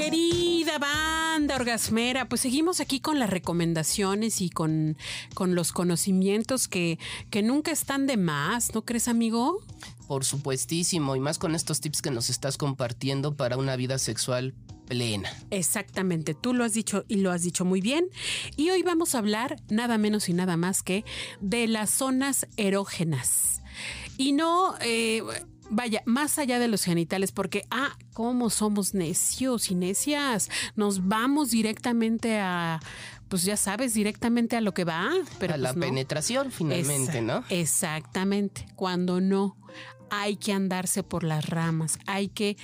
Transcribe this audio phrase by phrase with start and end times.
[0.00, 4.96] Querida banda orgasmera, pues seguimos aquí con las recomendaciones y con,
[5.34, 9.60] con los conocimientos que, que nunca están de más, ¿no crees, amigo?
[10.08, 14.54] Por supuestísimo, y más con estos tips que nos estás compartiendo para una vida sexual
[14.86, 15.30] plena.
[15.50, 18.08] Exactamente, tú lo has dicho y lo has dicho muy bien.
[18.56, 21.04] Y hoy vamos a hablar nada menos y nada más que
[21.42, 23.60] de las zonas erógenas.
[24.16, 25.22] Y no, eh,
[25.70, 30.50] vaya, más allá de los genitales, porque, ah, ¿cómo somos necios y necias?
[30.76, 32.80] Nos vamos directamente a,
[33.28, 35.10] pues ya sabes, directamente a lo que va.
[35.38, 35.80] Pero a la pues no.
[35.86, 37.44] penetración finalmente, Esa- ¿no?
[37.48, 38.66] Exactamente.
[38.76, 39.56] Cuando no,
[40.10, 42.56] hay que andarse por las ramas, hay que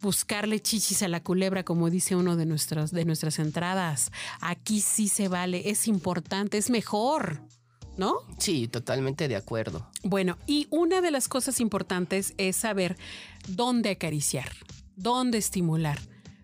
[0.00, 4.10] buscarle chichis a la culebra, como dice uno de, nuestros, de nuestras entradas.
[4.40, 7.40] Aquí sí se vale, es importante, es mejor,
[7.96, 8.18] ¿no?
[8.38, 9.86] Sí, totalmente de acuerdo.
[10.02, 12.96] Bueno, y una de las cosas importantes es saber
[13.48, 14.50] dónde acariciar,
[14.96, 15.98] dónde estimular,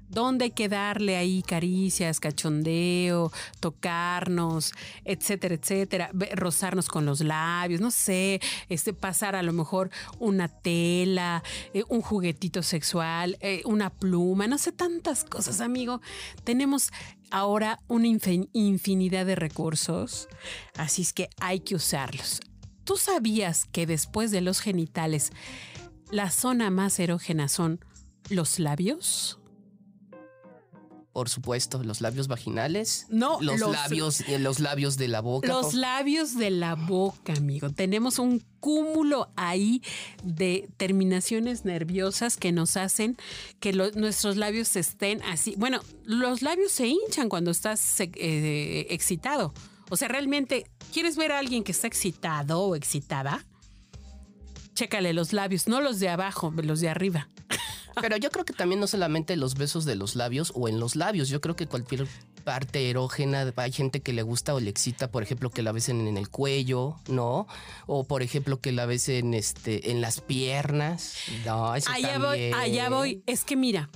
[0.09, 4.73] dónde hay que darle ahí caricias, cachondeo, tocarnos,
[5.05, 11.43] etcétera, etcétera, rozarnos con los labios, no sé, este, pasar a lo mejor una tela,
[11.75, 16.01] eh, un juguetito sexual, eh, una pluma, no sé, tantas cosas, amigo.
[16.45, 16.91] Tenemos
[17.31, 20.29] ahora una infin- infinidad de recursos,
[20.77, 22.41] así es que hay que usarlos.
[22.85, 25.31] ¿Tú sabías que después de los genitales,
[26.11, 27.85] la zona más erógena son
[28.31, 29.39] los labios?
[31.19, 33.07] Por supuesto, los labios vaginales.
[33.09, 35.49] No, los, los- labios, eh, los labios de la boca.
[35.49, 37.71] Los por- labios de la boca, amigo.
[37.71, 39.83] Tenemos un cúmulo ahí
[40.23, 43.17] de terminaciones nerviosas que nos hacen
[43.59, 45.55] que lo- nuestros labios estén así.
[45.57, 49.53] Bueno, los labios se hinchan cuando estás eh, excitado.
[49.91, 53.45] O sea, realmente, ¿quieres ver a alguien que está excitado o excitada?
[54.75, 57.29] Chécale los labios, no los de abajo, los de arriba.
[58.01, 60.97] Pero yo creo que también no solamente los besos de los labios o en los
[60.97, 61.29] labios.
[61.29, 62.07] Yo creo que cualquier
[62.45, 66.07] parte erógena, hay gente que le gusta o le excita, por ejemplo, que la besen
[66.07, 67.47] en el cuello, ¿no?
[67.87, 71.15] O por ejemplo, que la besen este, en las piernas.
[71.45, 72.55] No, eso Allá voy, también.
[72.55, 73.23] allá voy.
[73.27, 73.91] Es que mira,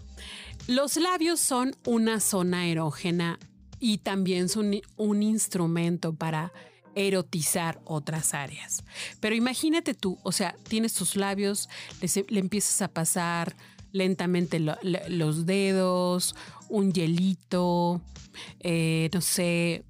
[0.67, 3.39] los labios son una zona erógena
[3.79, 6.53] y también son un instrumento para
[6.95, 8.84] erotizar otras áreas.
[9.19, 11.69] Pero imagínate tú, o sea, tienes tus labios,
[12.01, 13.57] les- le, empiezas a pasar
[13.92, 16.34] lentamente lo- le- los dedos,
[16.69, 18.00] un hielito,
[18.60, 19.84] eh, no sé,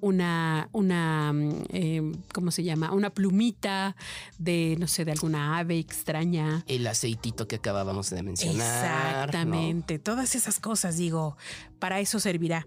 [0.00, 2.90] una, una, mm, eh, ¿cómo se llama?
[2.92, 3.94] Una plumita
[4.36, 6.64] de, no sé, de alguna ave extraña.
[6.66, 9.26] El aceitito que acabábamos de mencionar.
[9.26, 11.36] Exactamente, todas esas cosas, digo,
[11.78, 12.66] para eso servirá.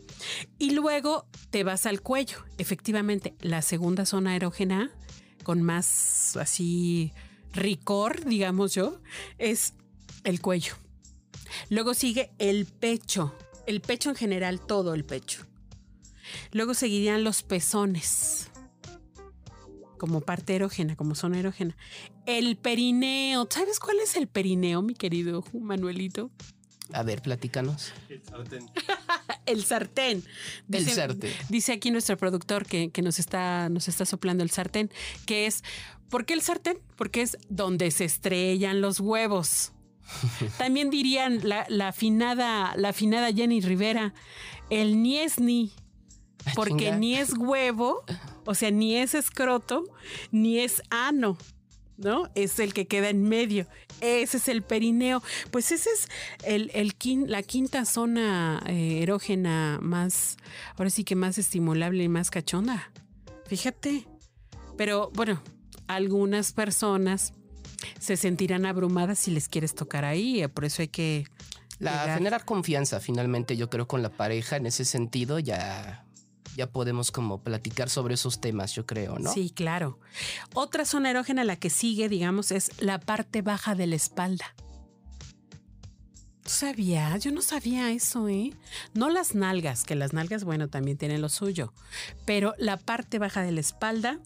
[0.59, 2.37] Y luego te vas al cuello.
[2.57, 4.91] Efectivamente, la segunda zona erógena,
[5.43, 7.11] con más así
[7.51, 9.01] ricor, digamos yo,
[9.37, 9.73] es
[10.25, 10.73] el cuello.
[11.69, 13.33] Luego sigue el pecho.
[13.65, 15.45] El pecho en general, todo el pecho.
[16.51, 18.49] Luego seguirían los pezones.
[19.97, 21.77] Como parte erógena, como zona erógena.
[22.25, 23.47] El perineo.
[23.49, 26.31] ¿Sabes cuál es el perineo, mi querido Manuelito?
[26.93, 27.93] A ver, platícanos.
[28.09, 28.69] El sartén.
[29.45, 30.23] El sartén.
[31.49, 34.89] Dice aquí nuestro productor que, que nos, está, nos está soplando el sartén,
[35.27, 35.63] que es,
[36.09, 36.79] ¿por qué el sartén?
[36.95, 39.71] Porque es donde se estrellan los huevos.
[40.57, 44.13] También dirían la, la afinada, la afinada Jenny Rivera,
[44.69, 45.71] el niesni,
[46.55, 46.97] porque chinga.
[46.97, 48.03] ni es huevo,
[48.45, 49.83] o sea, ni es escroto,
[50.31, 51.37] ni es ano.
[51.97, 52.29] ¿No?
[52.35, 53.67] Es el que queda en medio.
[54.01, 55.23] Ese es el perineo.
[55.49, 56.09] Pues ese es
[56.43, 60.35] el, el quin- la quinta zona eh, erógena más,
[60.75, 62.91] ahora sí que más estimulable y más cachonda.
[63.47, 64.05] Fíjate.
[64.75, 65.41] Pero bueno,
[65.87, 67.31] algunas personas
[67.99, 70.41] se sentirán abrumadas si les quieres tocar ahí.
[70.41, 71.25] eh, Por eso hay que
[71.79, 72.17] La llegar.
[72.17, 76.05] generar confianza, finalmente, yo creo con la pareja en ese sentido ya,
[76.55, 79.31] ya podemos como platicar sobre esos temas, yo creo, ¿no?
[79.33, 79.99] Sí, claro.
[80.53, 84.45] Otra zona erógena, la que sigue, digamos, es la parte baja de la espalda.
[86.43, 87.23] ¿Tú sabías?
[87.23, 88.53] Yo no sabía eso, ¿eh?
[88.93, 91.73] No las nalgas, que las nalgas, bueno, también tienen lo suyo,
[92.23, 94.19] pero la parte baja de la espalda,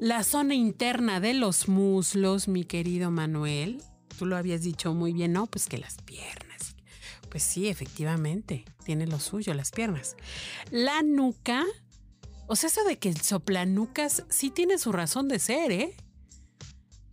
[0.00, 3.82] la zona interna de los muslos, mi querido Manuel,
[4.18, 5.46] tú lo habías dicho muy bien, ¿no?
[5.46, 6.76] Pues que las piernas.
[7.30, 10.16] Pues sí, efectivamente, tiene lo suyo, las piernas.
[10.70, 11.64] La nuca,
[12.46, 15.96] o sea, eso de que el soplanucas sí tiene su razón de ser, ¿eh?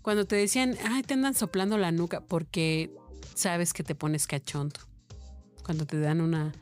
[0.01, 2.95] Cuando te decían, ay, te andan soplando la nuca porque
[3.35, 4.79] sabes que te pones cachondo.
[5.63, 6.53] Cuando te dan una,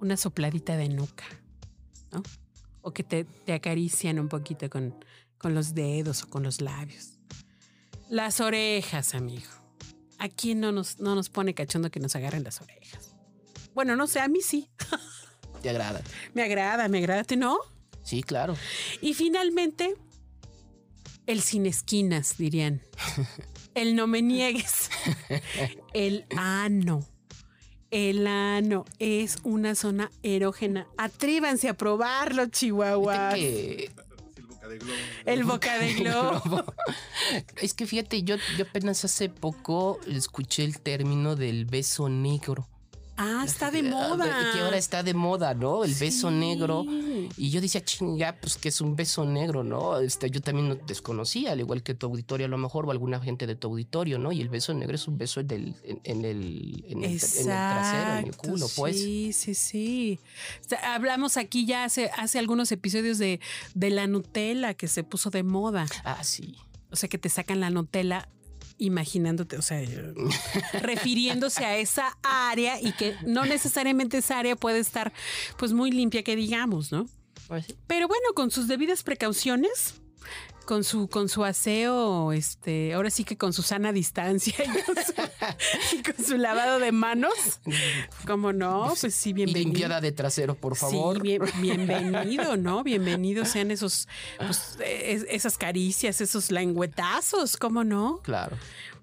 [0.00, 1.24] una sopladita de nuca,
[2.12, 2.22] ¿no?
[2.84, 4.94] O que te, te acarician un poquito con,
[5.38, 7.18] con los dedos o con los labios.
[8.08, 9.50] Las orejas, amigo.
[10.18, 13.16] ¿A quién no nos, no nos pone cachondo que nos agarren las orejas?
[13.74, 14.70] Bueno, no sé, a mí sí.
[15.62, 16.02] ¿Te agrada?
[16.34, 17.58] Me agrada, me agrada, ¿te no?
[18.02, 18.56] Sí, claro.
[19.00, 19.94] Y finalmente,
[21.26, 22.82] el sin esquinas, dirían.
[23.74, 24.88] El no me niegues.
[25.94, 27.04] El ano.
[27.94, 30.88] El ano es una zona erógena.
[30.96, 33.34] Atrévanse a probarlo, Chihuahua.
[33.34, 33.88] Que
[35.26, 36.64] El boca de globo.
[37.62, 42.66] es que fíjate, yo, yo apenas hace poco escuché el término del beso negro.
[43.16, 44.50] Ah, está de Ah, moda.
[44.52, 45.84] Que ahora está de moda, ¿no?
[45.84, 46.84] El beso negro.
[47.36, 49.98] Y yo decía, chinga, pues que es un beso negro, ¿no?
[49.98, 53.20] Este, yo también lo desconocía, al igual que tu auditorio a lo mejor, o alguna
[53.20, 54.32] gente de tu auditorio, ¿no?
[54.32, 55.74] Y el beso negro es un beso en, en el,
[56.04, 58.96] en, el, en el trasero, en el culo, pues.
[58.96, 60.20] Sí, sí, sí.
[60.64, 63.40] O sea, hablamos aquí ya hace, hace algunos episodios de,
[63.74, 65.86] de la Nutella que se puso de moda.
[66.04, 66.56] Ah, sí.
[66.90, 68.28] O sea, que te sacan la Nutella
[68.78, 69.82] imaginándote, o sea,
[70.80, 75.12] refiriéndose a esa área y que no necesariamente esa área puede estar
[75.56, 77.06] pues muy limpia que digamos, ¿no?
[77.46, 77.76] Pues sí.
[77.86, 80.00] Pero bueno, con sus debidas precauciones,
[80.64, 84.96] con su, con su aseo, este, ahora sí que con su sana distancia y con
[84.96, 85.12] su,
[86.24, 87.60] su lavado de manos,
[88.26, 88.92] ¿cómo no?
[89.00, 89.68] Pues sí, Y bienvenido.
[89.68, 91.16] limpiada de trasero, por favor.
[91.16, 92.82] Sí, bien- bienvenido, ¿no?
[92.82, 98.20] Bienvenidos sean esos, pues, es- esas caricias, esos lengüetazos, ¿cómo no?
[98.22, 98.56] Claro.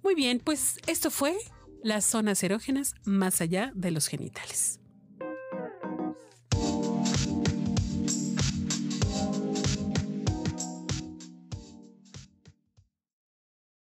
[0.03, 1.37] Muy bien, pues esto fue
[1.83, 4.79] las zonas erógenas más allá de los genitales.